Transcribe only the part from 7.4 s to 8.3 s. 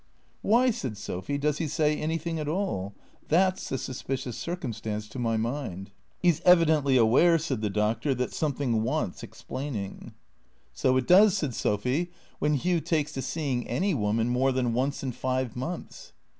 the Doctor,